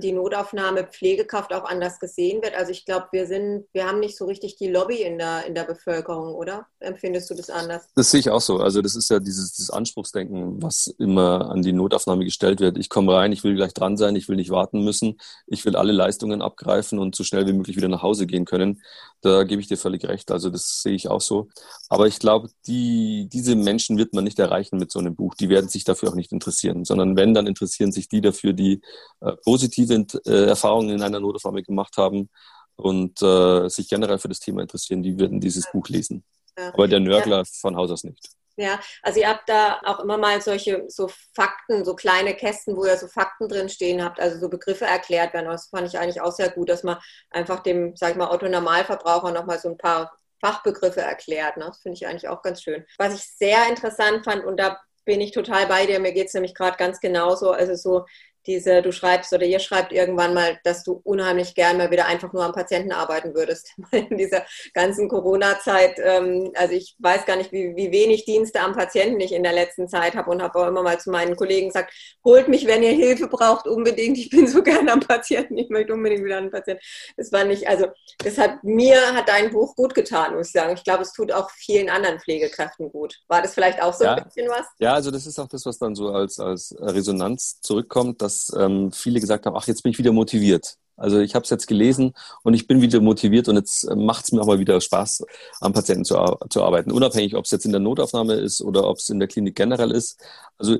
die 0.00 0.12
Notaufnahme 0.12 0.84
Pflegekraft 0.84 1.52
auch 1.52 1.64
anders 1.64 2.00
gesehen 2.00 2.42
wird. 2.42 2.56
Also 2.56 2.72
ich 2.72 2.84
glaube, 2.84 3.06
wir 3.12 3.26
sind, 3.26 3.64
wir 3.72 3.86
haben 3.86 4.00
nicht 4.00 4.16
so 4.16 4.24
richtig 4.24 4.56
die 4.56 4.68
Lobby 4.68 5.02
in 5.02 5.18
der, 5.18 5.46
in 5.46 5.54
der 5.54 5.62
Bevölkerung, 5.62 6.34
oder? 6.34 6.66
Empfindest 6.80 7.30
du 7.30 7.34
das 7.34 7.48
anders? 7.48 7.88
Das 7.94 8.10
sehe 8.10 8.18
ich 8.18 8.28
auch 8.28 8.40
so. 8.40 8.58
Also 8.58 8.82
das 8.82 8.96
ist 8.96 9.08
ja 9.08 9.20
dieses, 9.20 9.52
dieses 9.52 9.70
Anspruchsdenken, 9.70 10.60
was 10.60 10.88
immer 10.98 11.50
an 11.50 11.62
die 11.62 11.72
Notaufnahme 11.72 12.24
gestellt 12.24 12.58
wird. 12.58 12.76
Ich 12.76 12.88
komme 12.88 13.14
rein, 13.14 13.30
ich 13.30 13.44
will 13.44 13.54
gleich 13.54 13.72
dran 13.72 13.96
sein, 13.96 14.16
ich 14.16 14.28
will 14.28 14.34
nicht 14.36 14.50
warten 14.50 14.82
müssen, 14.82 15.20
ich 15.46 15.64
will 15.64 15.76
alle 15.76 15.92
Leistungen 15.92 16.42
abgreifen 16.42 16.98
und 16.98 17.14
so 17.14 17.22
schnell 17.22 17.46
wie 17.46 17.52
möglich 17.52 17.76
wieder 17.76 17.88
nach 17.88 18.02
Hause 18.02 18.26
gehen 18.26 18.46
können. 18.46 18.82
Da 19.20 19.44
gebe 19.44 19.60
ich 19.60 19.68
dir 19.68 19.76
völlig 19.76 20.04
recht. 20.04 20.32
Also 20.32 20.50
das 20.50 20.82
sehe 20.82 20.94
ich 20.94 21.08
auch 21.08 21.20
so. 21.20 21.48
Aber 21.88 22.08
ich 22.08 22.18
glaube, 22.18 22.50
die, 22.66 23.28
diese 23.32 23.54
Menschen 23.54 23.96
wird 23.96 24.12
man 24.12 24.24
nicht 24.24 24.38
erreichen 24.40 24.78
mit 24.78 24.90
so 24.90 24.98
einem 24.98 25.14
Buch. 25.14 25.34
Die 25.36 25.48
werden 25.48 25.68
sich 25.68 25.84
dafür 25.84 26.10
auch 26.10 26.14
nicht 26.14 26.32
interessieren, 26.32 26.84
sondern 26.84 27.16
wenn, 27.16 27.32
dann 27.32 27.46
interessieren 27.46 27.92
sich 27.92 28.08
die 28.08 28.20
dafür, 28.20 28.52
die 28.52 28.80
äh, 29.20 29.32
positiv 29.44 29.67
positive 29.68 30.06
äh, 30.26 30.48
Erfahrungen 30.48 30.90
in 30.90 31.02
einer 31.02 31.20
Notaufnahme 31.20 31.62
gemacht 31.62 31.96
haben 31.96 32.28
und 32.76 33.20
äh, 33.22 33.68
sich 33.68 33.88
generell 33.88 34.18
für 34.18 34.28
das 34.28 34.40
Thema 34.40 34.62
interessieren, 34.62 35.02
die 35.02 35.18
würden 35.18 35.40
dieses 35.40 35.64
ja. 35.64 35.70
Buch 35.72 35.88
lesen. 35.88 36.24
Ja. 36.56 36.68
Aber 36.72 36.88
der 36.88 37.00
Nörgler 37.00 37.38
ja. 37.38 37.44
von 37.60 37.76
Haus 37.76 37.90
aus 37.90 38.04
nicht. 38.04 38.30
Ja, 38.56 38.80
also 39.02 39.20
ihr 39.20 39.28
habt 39.28 39.48
da 39.48 39.80
auch 39.84 40.00
immer 40.00 40.18
mal 40.18 40.40
solche 40.40 40.84
so 40.88 41.08
Fakten, 41.32 41.84
so 41.84 41.94
kleine 41.94 42.34
Kästen, 42.34 42.76
wo 42.76 42.84
ihr 42.84 42.96
so 42.96 43.06
Fakten 43.06 43.48
drin 43.48 43.68
stehen 43.68 44.02
habt, 44.02 44.18
also 44.18 44.40
so 44.40 44.48
Begriffe 44.48 44.84
erklärt 44.84 45.32
werden. 45.32 45.46
Das 45.46 45.68
fand 45.68 45.86
ich 45.86 45.96
eigentlich 45.96 46.20
auch 46.20 46.32
sehr 46.32 46.50
gut, 46.50 46.68
dass 46.68 46.82
man 46.82 46.98
einfach 47.30 47.60
dem, 47.60 47.94
sag 47.94 48.10
ich 48.10 48.16
mal, 48.16 48.30
Otto-Normalverbraucher 48.30 49.30
nochmal 49.30 49.60
so 49.60 49.68
ein 49.68 49.78
paar 49.78 50.12
Fachbegriffe 50.40 51.00
erklärt. 51.00 51.56
Ne? 51.56 51.66
Das 51.66 51.78
finde 51.78 51.94
ich 51.94 52.06
eigentlich 52.08 52.28
auch 52.28 52.42
ganz 52.42 52.60
schön. 52.60 52.84
Was 52.96 53.14
ich 53.14 53.22
sehr 53.22 53.68
interessant 53.68 54.24
fand, 54.24 54.44
und 54.44 54.56
da 54.58 54.80
bin 55.04 55.20
ich 55.20 55.30
total 55.30 55.66
bei 55.66 55.86
dir, 55.86 56.00
mir 56.00 56.12
geht 56.12 56.26
es 56.26 56.34
nämlich 56.34 56.54
gerade 56.54 56.76
ganz 56.76 57.00
genauso, 57.00 57.52
also 57.52 57.74
so 57.76 58.06
diese, 58.46 58.82
du 58.82 58.92
schreibst 58.92 59.32
oder 59.32 59.44
ihr 59.44 59.58
schreibt 59.58 59.92
irgendwann 59.92 60.34
mal, 60.34 60.58
dass 60.64 60.84
du 60.84 61.00
unheimlich 61.04 61.54
gern 61.54 61.76
mal 61.76 61.90
wieder 61.90 62.06
einfach 62.06 62.32
nur 62.32 62.44
am 62.44 62.52
Patienten 62.52 62.92
arbeiten 62.92 63.34
würdest. 63.34 63.74
In 63.92 64.16
dieser 64.16 64.44
ganzen 64.74 65.08
Corona-Zeit, 65.08 65.98
ähm, 66.02 66.52
also 66.54 66.74
ich 66.74 66.96
weiß 66.98 67.26
gar 67.26 67.36
nicht, 67.36 67.52
wie, 67.52 67.74
wie 67.76 67.92
wenig 67.92 68.24
Dienste 68.24 68.60
am 68.60 68.74
Patienten 68.74 69.20
ich 69.20 69.32
in 69.32 69.42
der 69.42 69.52
letzten 69.52 69.88
Zeit 69.88 70.14
habe 70.14 70.30
und 70.30 70.42
habe 70.42 70.58
auch 70.58 70.66
immer 70.66 70.82
mal 70.82 70.98
zu 70.98 71.10
meinen 71.10 71.36
Kollegen 71.36 71.68
gesagt, 71.68 71.92
holt 72.24 72.48
mich, 72.48 72.66
wenn 72.66 72.82
ihr 72.82 72.92
Hilfe 72.92 73.28
braucht, 73.28 73.66
unbedingt. 73.66 74.18
Ich 74.18 74.30
bin 74.30 74.46
so 74.46 74.62
gern 74.68 74.88
am 74.88 75.00
Patienten, 75.00 75.58
ich 75.58 75.68
möchte 75.68 75.92
unbedingt 75.92 76.24
wieder 76.24 76.38
am 76.38 76.50
Patienten. 76.50 76.82
Das 77.16 77.32
war 77.32 77.44
nicht, 77.44 77.68
also 77.68 77.86
das 78.18 78.38
hat 78.38 78.62
mir, 78.64 78.96
hat 79.14 79.28
dein 79.28 79.50
Buch 79.50 79.76
gut 79.76 79.94
getan, 79.94 80.34
muss 80.34 80.48
ich 80.48 80.52
sagen. 80.52 80.74
Ich 80.74 80.84
glaube, 80.84 81.02
es 81.02 81.12
tut 81.12 81.32
auch 81.32 81.50
vielen 81.50 81.90
anderen 81.90 82.20
Pflegekräften 82.20 82.90
gut. 82.90 83.18
War 83.28 83.42
das 83.42 83.54
vielleicht 83.54 83.82
auch 83.82 83.92
so 83.92 84.04
ja. 84.04 84.14
ein 84.14 84.24
bisschen 84.24 84.48
was? 84.48 84.66
Ja, 84.78 84.94
also 84.94 85.10
das 85.10 85.26
ist 85.26 85.38
auch 85.38 85.48
das, 85.48 85.66
was 85.66 85.78
dann 85.78 85.94
so 85.94 86.10
als, 86.10 86.38
als 86.38 86.74
Resonanz 86.78 87.60
zurückkommt, 87.60 88.22
dass 88.28 88.52
ähm, 88.58 88.92
viele 88.92 89.20
gesagt 89.20 89.46
haben, 89.46 89.56
ach, 89.56 89.66
jetzt 89.66 89.82
bin 89.82 89.92
ich 89.92 89.98
wieder 89.98 90.12
motiviert. 90.12 90.76
Also 90.98 91.20
ich 91.20 91.34
habe 91.34 91.44
es 91.44 91.50
jetzt 91.50 91.66
gelesen 91.66 92.12
und 92.42 92.54
ich 92.54 92.66
bin 92.66 92.82
wieder 92.82 93.00
motiviert 93.00 93.48
und 93.48 93.56
jetzt 93.56 93.84
äh, 93.84 93.94
macht 93.94 94.24
es 94.24 94.32
mir 94.32 94.42
auch 94.42 94.46
mal 94.46 94.58
wieder 94.58 94.80
Spaß, 94.80 95.24
am 95.60 95.72
Patienten 95.72 96.04
zu, 96.04 96.14
zu 96.50 96.62
arbeiten. 96.62 96.92
Unabhängig, 96.92 97.36
ob 97.36 97.44
es 97.44 97.52
jetzt 97.52 97.64
in 97.64 97.72
der 97.72 97.80
Notaufnahme 97.80 98.34
ist 98.34 98.60
oder 98.60 98.86
ob 98.86 98.98
es 98.98 99.08
in 99.08 99.18
der 99.18 99.28
Klinik 99.28 99.56
generell 99.56 99.92
ist. 99.92 100.20
Also 100.58 100.76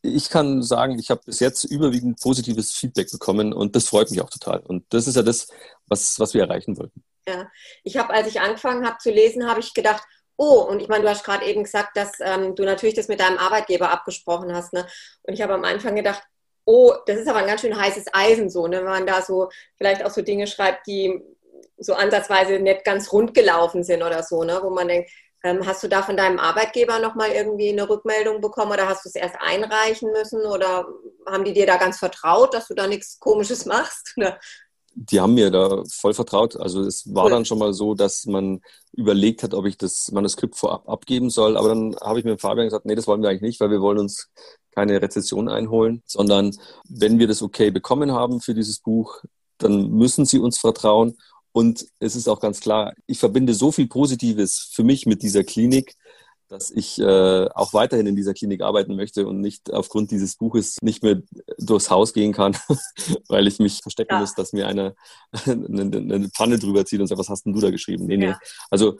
ich 0.00 0.30
kann 0.30 0.62
sagen, 0.62 0.98
ich 0.98 1.10
habe 1.10 1.20
bis 1.24 1.38
jetzt 1.38 1.64
überwiegend 1.64 2.20
positives 2.20 2.72
Feedback 2.72 3.10
bekommen 3.12 3.52
und 3.52 3.76
das 3.76 3.86
freut 3.86 4.10
mich 4.10 4.20
auch 4.20 4.30
total. 4.30 4.58
Und 4.60 4.84
das 4.88 5.06
ist 5.06 5.14
ja 5.14 5.22
das, 5.22 5.46
was, 5.86 6.18
was 6.18 6.34
wir 6.34 6.42
erreichen 6.42 6.76
wollten. 6.76 7.04
Ja, 7.28 7.48
ich 7.84 7.96
habe, 7.96 8.12
als 8.12 8.26
ich 8.26 8.40
angefangen 8.40 8.84
habe 8.84 8.98
zu 8.98 9.10
lesen, 9.10 9.48
habe 9.48 9.60
ich 9.60 9.74
gedacht, 9.74 10.02
oh, 10.36 10.66
und 10.68 10.80
ich 10.80 10.88
meine, 10.88 11.04
du 11.04 11.10
hast 11.10 11.24
gerade 11.24 11.44
eben 11.44 11.62
gesagt, 11.62 11.96
dass 11.96 12.18
ähm, 12.20 12.56
du 12.56 12.64
natürlich 12.64 12.94
das 12.96 13.08
mit 13.08 13.20
deinem 13.20 13.38
Arbeitgeber 13.38 13.90
abgesprochen 13.90 14.52
hast. 14.52 14.72
Ne? 14.72 14.86
Und 15.22 15.34
ich 15.34 15.42
habe 15.42 15.54
am 15.54 15.64
Anfang 15.64 15.94
gedacht, 15.94 16.22
oh, 16.64 16.92
das 17.06 17.18
ist 17.18 17.28
aber 17.28 17.40
ein 17.40 17.46
ganz 17.46 17.60
schön 17.60 17.76
heißes 17.76 18.06
Eisen 18.12 18.50
so, 18.50 18.66
ne? 18.66 18.78
wenn 18.78 18.84
man 18.84 19.06
da 19.06 19.22
so 19.22 19.48
vielleicht 19.76 20.04
auch 20.04 20.10
so 20.10 20.22
Dinge 20.22 20.46
schreibt, 20.46 20.86
die 20.86 21.20
so 21.78 21.94
ansatzweise 21.94 22.58
nicht 22.58 22.84
ganz 22.84 23.12
rund 23.12 23.34
gelaufen 23.34 23.82
sind 23.82 24.02
oder 24.02 24.22
so, 24.22 24.44
ne? 24.44 24.60
wo 24.62 24.70
man 24.70 24.88
denkt, 24.88 25.10
ähm, 25.44 25.66
hast 25.66 25.82
du 25.82 25.88
da 25.88 26.02
von 26.02 26.16
deinem 26.16 26.38
Arbeitgeber 26.38 27.00
nochmal 27.00 27.30
irgendwie 27.32 27.70
eine 27.70 27.88
Rückmeldung 27.88 28.40
bekommen 28.40 28.72
oder 28.72 28.88
hast 28.88 29.04
du 29.04 29.08
es 29.08 29.16
erst 29.16 29.34
einreichen 29.40 30.12
müssen 30.12 30.44
oder 30.46 30.86
haben 31.26 31.44
die 31.44 31.52
dir 31.52 31.66
da 31.66 31.76
ganz 31.76 31.98
vertraut, 31.98 32.54
dass 32.54 32.68
du 32.68 32.74
da 32.74 32.86
nichts 32.86 33.18
Komisches 33.18 33.66
machst? 33.66 34.14
Oder? 34.16 34.38
Die 34.94 35.20
haben 35.20 35.34
mir 35.34 35.50
da 35.50 35.82
voll 35.90 36.14
vertraut. 36.14 36.56
Also 36.56 36.82
es 36.82 37.12
war 37.12 37.24
cool. 37.24 37.30
dann 37.30 37.44
schon 37.44 37.58
mal 37.58 37.72
so, 37.72 37.94
dass 37.94 38.26
man 38.26 38.60
überlegt 38.92 39.42
hat, 39.42 39.54
ob 39.54 39.64
ich 39.64 39.78
das 39.78 40.10
Manuskript 40.12 40.54
vorab 40.54 40.88
abgeben 40.88 41.30
soll. 41.30 41.56
Aber 41.56 41.68
dann 41.68 41.96
habe 42.00 42.18
ich 42.18 42.24
mit 42.24 42.40
Fabian 42.40 42.66
gesagt, 42.66 42.84
nee, 42.84 42.94
das 42.94 43.06
wollen 43.06 43.22
wir 43.22 43.30
eigentlich 43.30 43.42
nicht, 43.42 43.60
weil 43.60 43.70
wir 43.70 43.80
wollen 43.80 43.98
uns 43.98 44.30
keine 44.74 45.00
Rezession 45.00 45.48
einholen, 45.48 46.02
sondern 46.06 46.56
wenn 46.88 47.18
wir 47.18 47.28
das 47.28 47.42
okay 47.42 47.70
bekommen 47.70 48.12
haben 48.12 48.40
für 48.40 48.54
dieses 48.54 48.80
Buch, 48.80 49.22
dann 49.58 49.90
müssen 49.90 50.24
sie 50.24 50.38
uns 50.38 50.58
vertrauen. 50.58 51.16
Und 51.52 51.86
es 51.98 52.16
ist 52.16 52.28
auch 52.28 52.40
ganz 52.40 52.60
klar, 52.60 52.94
ich 53.06 53.18
verbinde 53.18 53.54
so 53.54 53.72
viel 53.72 53.86
Positives 53.86 54.70
für 54.72 54.84
mich 54.84 55.06
mit 55.06 55.22
dieser 55.22 55.44
Klinik, 55.44 55.94
dass 56.52 56.70
ich 56.70 56.98
äh, 56.98 57.48
auch 57.54 57.72
weiterhin 57.72 58.06
in 58.06 58.14
dieser 58.16 58.34
Klinik 58.34 58.60
arbeiten 58.60 58.94
möchte 58.94 59.26
und 59.26 59.40
nicht 59.40 59.72
aufgrund 59.72 60.10
dieses 60.10 60.36
Buches 60.36 60.76
nicht 60.82 61.02
mehr 61.02 61.22
durchs 61.58 61.90
Haus 61.90 62.12
gehen 62.12 62.32
kann, 62.32 62.56
weil 63.28 63.46
ich 63.46 63.58
mich 63.58 63.80
verstecken 63.80 64.14
ja. 64.14 64.20
muss, 64.20 64.34
dass 64.34 64.52
mir 64.52 64.68
einer 64.68 64.94
eine, 65.46 65.82
eine 65.82 66.28
Pfanne 66.28 66.58
drüber 66.58 66.84
zieht 66.84 67.00
und 67.00 67.06
sagt, 67.06 67.18
was 67.18 67.30
hast 67.30 67.46
denn 67.46 67.54
du 67.54 67.60
da 67.60 67.70
geschrieben? 67.70 68.06
Nee, 68.06 68.18
nee. 68.18 68.26
Ja. 68.26 68.38
Also 68.70 68.98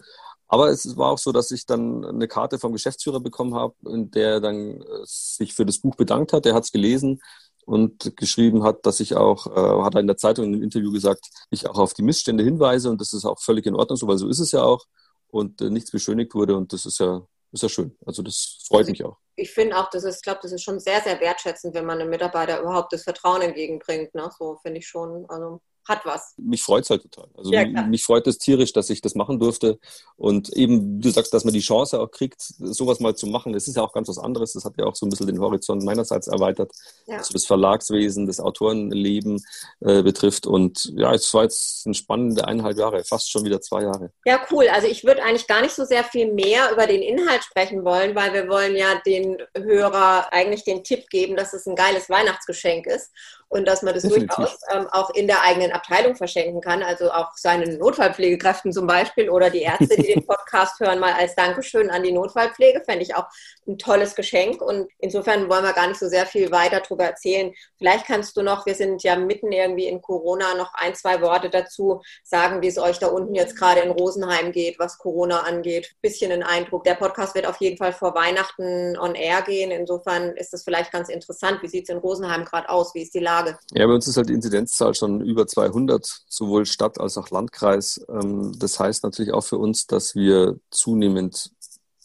aber 0.52 0.68
es 0.68 0.98
war 0.98 1.08
auch 1.08 1.18
so, 1.18 1.32
dass 1.32 1.50
ich 1.50 1.64
dann 1.64 2.04
eine 2.04 2.28
Karte 2.28 2.58
vom 2.58 2.74
Geschäftsführer 2.74 3.20
bekommen 3.20 3.54
habe, 3.54 3.74
in 3.88 4.10
der 4.10 4.38
dann 4.38 4.82
äh, 4.82 4.84
sich 5.04 5.54
für 5.54 5.64
das 5.64 5.78
Buch 5.78 5.96
bedankt 5.96 6.34
hat. 6.34 6.44
Er 6.44 6.52
hat 6.52 6.64
es 6.64 6.72
gelesen 6.72 7.22
und 7.64 8.18
geschrieben 8.18 8.62
hat, 8.62 8.84
dass 8.84 9.00
ich 9.00 9.16
auch, 9.16 9.46
äh, 9.46 9.82
hat 9.82 9.94
er 9.94 10.02
in 10.02 10.06
der 10.06 10.18
Zeitung 10.18 10.44
in 10.44 10.52
einem 10.52 10.62
Interview 10.62 10.92
gesagt, 10.92 11.30
ich 11.48 11.66
auch 11.70 11.78
auf 11.78 11.94
die 11.94 12.02
Missstände 12.02 12.44
hinweise 12.44 12.90
und 12.90 13.00
das 13.00 13.14
ist 13.14 13.24
auch 13.24 13.40
völlig 13.40 13.64
in 13.64 13.74
Ordnung 13.74 13.96
so, 13.96 14.06
weil 14.06 14.18
so 14.18 14.28
ist 14.28 14.40
es 14.40 14.52
ja 14.52 14.62
auch 14.62 14.84
und 15.28 15.62
äh, 15.62 15.70
nichts 15.70 15.90
beschönigt 15.90 16.34
wurde 16.34 16.54
und 16.54 16.74
das 16.74 16.84
ist 16.84 16.98
ja, 16.98 17.26
ist 17.50 17.62
ja 17.62 17.70
schön. 17.70 17.96
Also 18.04 18.20
das 18.20 18.58
freut 18.68 18.88
mich 18.88 19.02
auch. 19.04 19.16
ich 19.36 19.50
finde 19.52 19.78
auch, 19.78 19.88
das 19.88 20.04
ist, 20.04 20.16
ich 20.16 20.22
glaube, 20.22 20.40
das 20.42 20.52
ist 20.52 20.62
schon 20.62 20.80
sehr, 20.80 21.00
sehr 21.00 21.18
wertschätzend, 21.18 21.74
wenn 21.74 21.86
man 21.86 21.98
einem 21.98 22.10
Mitarbeiter 22.10 22.60
überhaupt 22.60 22.92
das 22.92 23.04
Vertrauen 23.04 23.40
entgegenbringt. 23.40 24.14
Ne? 24.14 24.28
So 24.38 24.58
finde 24.60 24.80
ich 24.80 24.86
schon. 24.86 25.24
Also 25.30 25.62
hat 25.88 26.04
was. 26.04 26.34
Mich 26.36 26.62
freut 26.62 26.84
es 26.84 26.90
halt 26.90 27.02
total. 27.02 27.28
Also 27.36 27.52
ja, 27.52 27.64
mich 27.82 28.04
freut 28.04 28.26
es 28.26 28.38
tierisch, 28.38 28.72
dass 28.72 28.90
ich 28.90 29.00
das 29.00 29.14
machen 29.14 29.38
durfte. 29.38 29.78
Und 30.16 30.50
eben, 30.50 31.00
du 31.00 31.10
sagst, 31.10 31.34
dass 31.34 31.44
man 31.44 31.52
die 31.52 31.60
Chance 31.60 32.00
auch 32.00 32.10
kriegt, 32.10 32.40
sowas 32.40 33.00
mal 33.00 33.16
zu 33.16 33.26
machen. 33.26 33.52
Das 33.52 33.66
ist 33.66 33.76
ja 33.76 33.82
auch 33.82 33.92
ganz 33.92 34.08
was 34.08 34.18
anderes. 34.18 34.52
Das 34.52 34.64
hat 34.64 34.74
ja 34.78 34.84
auch 34.84 34.94
so 34.94 35.06
ein 35.06 35.10
bisschen 35.10 35.26
den 35.26 35.40
Horizont 35.40 35.82
meinerseits 35.82 36.28
erweitert, 36.28 36.70
ja. 37.06 37.18
was 37.18 37.28
das 37.28 37.46
Verlagswesen, 37.46 38.26
das 38.26 38.40
Autorenleben 38.40 39.44
äh, 39.80 40.02
betrifft. 40.02 40.46
Und 40.46 40.92
ja, 40.96 41.12
es 41.12 41.32
war 41.34 41.42
jetzt 41.42 41.86
ein 41.86 41.94
spannende 41.94 42.46
eineinhalb 42.46 42.78
Jahre, 42.78 43.02
fast 43.04 43.30
schon 43.30 43.44
wieder 43.44 43.60
zwei 43.60 43.82
Jahre. 43.82 44.12
Ja, 44.24 44.46
cool. 44.50 44.68
Also 44.68 44.86
ich 44.86 45.04
würde 45.04 45.22
eigentlich 45.22 45.46
gar 45.46 45.62
nicht 45.62 45.74
so 45.74 45.84
sehr 45.84 46.04
viel 46.04 46.32
mehr 46.32 46.70
über 46.72 46.86
den 46.86 47.02
Inhalt 47.02 47.42
sprechen 47.42 47.84
wollen, 47.84 48.14
weil 48.14 48.32
wir 48.32 48.48
wollen 48.48 48.76
ja 48.76 49.00
den 49.04 49.38
Hörer 49.56 50.32
eigentlich 50.32 50.64
den 50.64 50.84
Tipp 50.84 51.08
geben, 51.10 51.36
dass 51.36 51.52
es 51.52 51.66
ein 51.66 51.74
geiles 51.74 52.08
Weihnachtsgeschenk 52.08 52.86
ist 52.86 53.10
und 53.48 53.66
dass 53.66 53.82
man 53.82 53.92
das 53.94 54.04
Definitiv. 54.04 54.34
durchaus 54.34 54.58
ähm, 54.72 54.86
auch 54.92 55.10
in 55.10 55.26
der 55.26 55.42
eigenen 55.42 55.71
Abteilung 55.74 56.16
verschenken 56.16 56.60
kann, 56.60 56.82
also 56.82 57.10
auch 57.10 57.32
seinen 57.36 57.78
Notfallpflegekräften 57.78 58.72
zum 58.72 58.86
Beispiel 58.86 59.30
oder 59.30 59.50
die 59.50 59.62
Ärzte, 59.62 59.96
die 59.96 60.14
den 60.14 60.26
Podcast 60.26 60.80
hören, 60.80 60.98
mal 60.98 61.12
als 61.12 61.34
Dankeschön 61.34 61.90
an 61.90 62.02
die 62.02 62.12
Notfallpflege, 62.12 62.82
fände 62.84 63.02
ich 63.02 63.14
auch 63.14 63.26
ein 63.66 63.78
tolles 63.78 64.14
Geschenk 64.14 64.60
und 64.60 64.88
insofern 64.98 65.48
wollen 65.48 65.64
wir 65.64 65.72
gar 65.72 65.86
nicht 65.86 66.00
so 66.00 66.08
sehr 66.08 66.26
viel 66.26 66.50
weiter 66.50 66.80
darüber 66.80 67.04
erzählen. 67.04 67.52
Vielleicht 67.78 68.06
kannst 68.06 68.36
du 68.36 68.42
noch, 68.42 68.66
wir 68.66 68.74
sind 68.74 69.02
ja 69.02 69.16
mitten 69.16 69.52
irgendwie 69.52 69.86
in 69.86 70.02
Corona, 70.02 70.54
noch 70.54 70.72
ein, 70.74 70.94
zwei 70.94 71.20
Worte 71.20 71.50
dazu 71.50 72.02
sagen, 72.24 72.62
wie 72.62 72.68
es 72.68 72.78
euch 72.78 72.98
da 72.98 73.08
unten 73.08 73.34
jetzt 73.34 73.56
gerade 73.56 73.80
in 73.80 73.90
Rosenheim 73.90 74.52
geht, 74.52 74.78
was 74.78 74.98
Corona 74.98 75.40
angeht. 75.40 75.94
Bisschen 76.02 76.32
ein 76.32 76.42
Eindruck. 76.42 76.84
Der 76.84 76.94
Podcast 76.94 77.34
wird 77.34 77.46
auf 77.46 77.56
jeden 77.58 77.76
Fall 77.76 77.92
vor 77.92 78.14
Weihnachten 78.14 78.96
on 78.98 79.14
air 79.14 79.42
gehen. 79.42 79.70
Insofern 79.70 80.36
ist 80.36 80.52
das 80.52 80.64
vielleicht 80.64 80.92
ganz 80.92 81.08
interessant. 81.08 81.62
Wie 81.62 81.68
sieht 81.68 81.84
es 81.84 81.94
in 81.94 81.98
Rosenheim 81.98 82.44
gerade 82.44 82.68
aus? 82.68 82.94
Wie 82.94 83.02
ist 83.02 83.14
die 83.14 83.20
Lage? 83.20 83.58
Ja, 83.72 83.86
bei 83.86 83.94
uns 83.94 84.06
ist 84.06 84.16
halt 84.16 84.28
die 84.28 84.34
Inzidenzzahl 84.34 84.94
schon 84.94 85.20
über 85.20 85.46
200, 85.62 86.24
sowohl 86.28 86.66
Stadt 86.66 87.00
als 87.00 87.16
auch 87.16 87.30
Landkreis. 87.30 88.04
Ähm, 88.08 88.52
das 88.58 88.78
heißt 88.80 89.04
natürlich 89.04 89.32
auch 89.32 89.44
für 89.44 89.58
uns, 89.58 89.86
dass 89.86 90.14
wir 90.14 90.58
zunehmend 90.70 91.50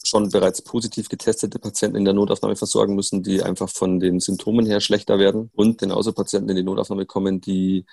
schon 0.04 0.30
bereits 0.30 0.62
positiv 0.62 1.08
getestete 1.08 1.58
Patienten 1.58 1.96
in 1.96 2.04
der 2.04 2.14
Notaufnahme 2.14 2.56
versorgen 2.56 2.94
müssen, 2.94 3.22
die 3.22 3.42
einfach 3.42 3.68
von 3.68 3.98
den 3.98 4.20
Symptomen 4.20 4.64
her 4.64 4.80
schlechter 4.80 5.18
werden 5.18 5.50
und 5.54 5.78
genauso 5.78 6.12
Patienten 6.12 6.50
in 6.50 6.56
die 6.56 6.62
Notaufnahme 6.62 7.04
kommen, 7.04 7.40
die 7.40 7.84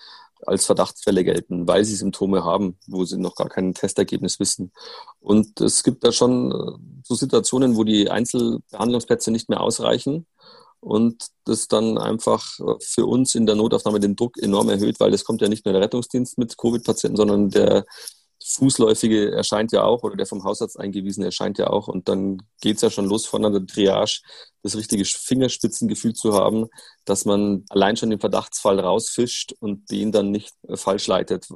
als 0.46 0.66
Verdachtsfälle 0.66 1.24
gelten, 1.24 1.68
weil 1.68 1.84
sie 1.84 1.96
Symptome 1.96 2.44
haben, 2.44 2.78
wo 2.88 3.04
sie 3.06 3.18
noch 3.18 3.36
gar 3.36 3.50
kein 3.50 3.74
Testergebnis 3.74 4.40
wissen. 4.40 4.72
Und 5.20 5.60
es 5.62 5.82
gibt 5.84 6.04
da 6.04 6.12
schon 6.12 6.52
äh, 6.52 7.02
so 7.04 7.16
Situationen, 7.16 7.76
wo 7.76 7.84
die 7.84 8.10
Einzelbehandlungsplätze 8.12 9.32
nicht 9.32 9.50
mehr 9.50 9.62
ausreichen 9.62 10.28
und 10.86 11.26
das 11.46 11.68
dann 11.68 11.98
einfach 11.98 12.46
für 12.80 13.08
uns 13.08 13.34
in 13.34 13.48
der 13.48 13.56
Notaufnahme 13.56 14.00
den 14.00 14.16
Druck 14.16 14.38
enorm 14.38 14.70
erhöht, 14.70 15.00
weil 15.00 15.14
es 15.14 15.24
kommt 15.24 15.42
ja 15.42 15.50
nicht 15.50 15.66
nur 15.66 15.74
der 15.74 15.82
Rettungsdienst 15.82 16.38
mit 16.38 16.58
Covid-Patienten, 16.58 17.18
sondern 17.18 17.50
der 17.50 17.86
Fußläufige 18.44 19.32
erscheint 19.32 19.72
ja 19.72 19.84
auch 19.84 20.04
oder 20.04 20.16
der 20.16 20.28
vom 20.28 20.44
Hausarzt 20.44 20.80
eingewiesene 20.80 21.26
erscheint 21.26 21.58
ja 21.58 21.72
auch 21.72 21.88
und 21.88 22.08
dann 22.08 22.44
geht 22.62 22.76
es 22.76 22.84
ja 22.84 22.92
schon 22.92 23.08
los 23.08 23.26
von 23.26 23.44
einer 23.44 23.66
Triage, 23.66 24.22
das 24.62 24.76
richtige 24.76 25.06
Fingerspitzengefühl 25.06 26.14
zu 26.14 26.34
haben, 26.34 26.68
dass 27.06 27.26
man 27.26 27.66
allein 27.70 27.98
schon 27.98 28.12
den 28.12 28.20
Verdachtsfall 28.20 28.80
rausfischt 28.80 29.54
und 29.60 29.90
den 29.90 30.12
dann 30.12 30.30
nicht 30.30 30.54
falsch 30.76 31.08
leitet, 31.08 31.48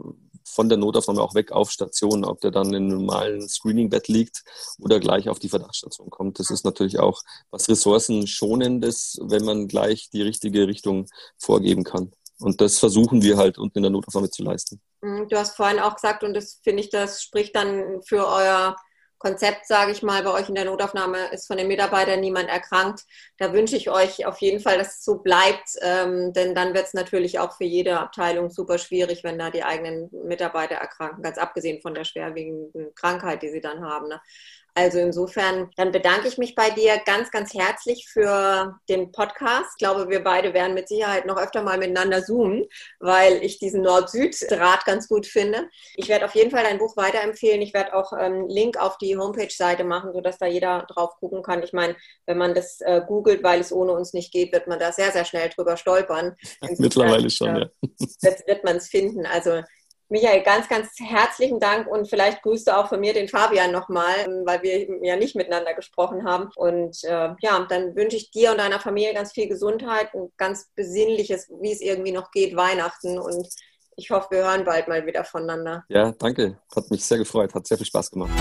von 0.50 0.70
der 0.70 0.78
Notaufnahme 0.78 1.22
auch 1.22 1.36
weg 1.36 1.52
auf 1.52 1.72
Station, 1.72 2.26
ob 2.26 2.42
der 2.42 2.52
dann 2.52 2.68
in 2.70 2.76
einem 2.76 2.88
normalen 2.90 3.48
Screeningbett 3.48 4.08
liegt 4.08 4.44
oder 4.80 5.00
gleich 5.00 5.30
auf 5.30 5.40
die 5.40 5.50
Verdachtsstation 5.50 6.10
kommt. 6.10 6.40
Das 6.40 6.50
ist 6.50 6.66
natürlich 6.66 7.00
auch 7.00 7.22
was 7.52 7.70
Ressourcenschonendes, 7.70 9.20
wenn 9.24 9.46
man 9.46 9.68
gleich 9.68 10.10
die 10.12 10.22
richtige 10.22 10.68
Richtung 10.68 11.08
vorgeben 11.38 11.84
kann. 11.84 12.12
Und 12.40 12.62
das 12.62 12.80
versuchen 12.80 13.22
wir 13.22 13.38
halt 13.38 13.58
unten 13.58 13.80
in 13.80 13.84
der 13.84 13.92
Notaufnahme 13.92 14.30
zu 14.30 14.44
leisten. 14.44 14.82
Mhm, 15.02 15.28
du 15.30 15.38
hast 15.38 15.56
vorhin 15.56 15.80
auch 15.80 15.96
gesagt, 15.96 16.24
und 16.24 16.34
das 16.34 16.60
finde 16.64 16.84
ich, 16.84 16.90
das 16.90 17.22
spricht 17.22 17.56
dann 17.56 18.02
für 18.04 18.28
euer 18.28 18.76
Konzept, 19.20 19.68
sage 19.68 19.92
ich 19.92 20.02
mal, 20.02 20.24
bei 20.24 20.32
euch 20.32 20.48
in 20.48 20.56
der 20.56 20.66
Notaufnahme 20.66 21.28
ist 21.34 21.46
von 21.46 21.58
den 21.58 21.68
Mitarbeitern 21.68 22.22
niemand 22.22 22.48
erkrankt. 22.48 23.04
Da 23.38 23.52
wünsche 23.52 23.76
ich 23.76 23.90
euch 23.90 24.26
auf 24.26 24.40
jeden 24.40 24.62
Fall, 24.62 24.78
dass 24.78 25.00
es 25.00 25.04
so 25.04 25.20
bleibt, 25.20 25.72
ähm, 25.82 26.32
denn 26.32 26.56
dann 26.56 26.74
wird 26.74 26.86
es 26.86 26.94
natürlich 26.94 27.38
auch 27.38 27.58
für 27.58 27.66
jede 27.66 28.00
Abteilung 28.00 28.50
super 28.50 28.78
schwierig, 28.78 29.26
wenn 29.26 29.38
da 29.38 29.50
die 29.52 29.64
eigenen 29.64 30.10
Mitarbeiter 30.24 30.76
erkranken, 30.76 31.22
ganz 31.22 31.38
abgesehen 31.38 31.82
von 31.82 31.94
der 31.94 32.06
schwerwiegenden 32.06 32.96
Krankheit, 32.96 33.44
die 33.44 33.50
sie 33.50 33.62
dann 33.62 33.84
haben. 33.84 34.08
Ne? 34.08 34.22
Also 34.74 35.00
insofern, 35.00 35.70
dann 35.76 35.92
bedanke 35.92 36.28
ich 36.28 36.38
mich 36.38 36.56
bei 36.56 36.70
dir 36.70 37.00
ganz, 37.06 37.32
ganz 37.32 37.54
herzlich 37.54 38.08
für 38.08 38.80
den 38.88 39.12
Podcast. 39.12 39.72
Ich 39.72 39.78
glaube, 39.78 40.10
wir 40.10 40.24
beide 40.24 40.54
werden 40.54 40.74
mit 40.74 40.88
Sicherheit 40.88 41.26
noch 41.26 41.38
öfter 41.38 41.62
mal 41.62 41.78
miteinander 41.78 42.24
zoomen, 42.24 42.66
weil 43.00 43.44
ich 43.44 43.60
diesen 43.60 43.82
Nord-Süd-Draht 43.82 44.86
ganz 44.86 45.08
gut 45.08 45.26
finde. 45.26 45.70
Ich 45.96 46.08
werde 46.10 46.26
auf 46.26 46.36
jeden 46.36 46.52
Fall 46.52 46.64
dein 46.64 46.78
Buch 46.78 46.96
weiterempfehlen. 46.98 47.62
Ich 47.62 47.74
werde 47.74 47.94
auch 47.94 48.14
einen 48.14 48.44
ähm, 48.44 48.48
Link 48.48 48.78
auf 48.78 48.98
die 48.98 49.18
Homepage-Seite 49.18 49.84
machen, 49.84 50.14
sodass 50.14 50.38
da 50.38 50.46
jeder 50.46 50.86
drauf 50.88 51.16
gucken 51.20 51.44
kann. 51.44 51.64
Ich 51.64 51.74
meine, 51.74 51.96
wenn 52.26 52.38
man 52.38 52.54
das 52.54 52.82
äh, 52.82 53.02
googelt, 53.06 53.44
weil 53.44 53.60
es 53.60 53.72
ohne 53.72 53.94
uns 53.94 54.14
nicht 54.14 54.32
geht, 54.32 54.54
wird 54.54 54.68
man 54.68 54.80
da 54.80 54.92
sehr, 54.92 55.12
sehr 55.12 55.26
schnell 55.26 55.50
drüber 55.50 55.78
stolpern. 55.78 56.36
Mittlerweile 56.78 57.30
schon, 57.30 57.56
äh, 57.56 57.60
ja. 57.60 57.70
Wird, 58.22 58.48
wird 58.48 58.64
man 58.64 58.78
es 58.78 58.88
finden. 58.88 59.26
Also 59.26 59.62
Michael, 60.12 60.42
ganz, 60.42 60.68
ganz 60.68 60.90
herzlichen 61.00 61.60
Dank 61.60 61.86
und 61.88 62.10
vielleicht 62.10 62.42
grüßt 62.42 62.68
du 62.68 62.76
auch 62.76 62.90
von 62.90 63.00
mir 63.00 63.14
den 63.14 63.28
Fabian 63.28 63.72
nochmal, 63.72 64.26
weil 64.44 64.64
wir 64.64 65.06
ja 65.06 65.16
nicht 65.16 65.36
miteinander 65.36 65.76
gesprochen 65.76 66.24
haben. 66.24 66.50
Und 66.56 67.04
äh, 67.04 67.30
ja, 67.40 67.66
dann 67.70 67.96
wünsche 67.96 68.18
ich 68.18 68.32
dir 68.32 68.52
und 68.52 68.58
deiner 68.58 68.80
Familie 68.80 69.14
ganz 69.14 69.34
viel 69.34 69.48
Gesundheit 69.48 70.12
und 70.16 70.36
ganz 70.36 70.68
besinnliches, 70.76 71.48
wie 71.62 71.72
es 71.72 71.82
irgendwie 71.82 72.12
noch 72.12 72.32
geht, 72.32 72.56
Weihnachten. 72.56 73.20
Und 73.20 73.48
ich 73.96 74.10
hoffe, 74.10 74.30
wir 74.32 74.46
hören 74.46 74.66
bald 74.66 74.88
mal 74.88 75.06
wieder 75.06 75.24
voneinander. 75.24 75.86
Ja, 75.90 76.12
danke. 76.12 76.58
Hat 76.76 76.90
mich 76.90 77.06
sehr 77.06 77.20
gefreut. 77.20 77.54
Hat 77.54 77.68
sehr 77.68 77.78
viel 77.78 77.86
Spaß 77.86 78.10
gemacht. 78.10 78.32